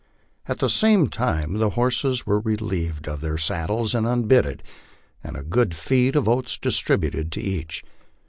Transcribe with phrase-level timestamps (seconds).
[0.47, 4.63] At the same time the horses were re lieved of their saddles and unbitted,
[5.23, 7.83] and a good feed of oats distributed to each.